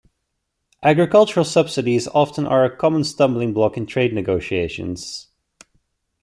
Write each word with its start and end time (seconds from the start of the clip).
Agricultural 0.81 1.45
subsidies 1.45 2.07
often 2.07 2.47
are 2.47 2.65
a 2.65 2.75
common 2.75 3.03
stumbling 3.03 3.53
block 3.53 3.77
in 3.77 3.85
trade 3.85 4.15
negotiations. 4.15 5.27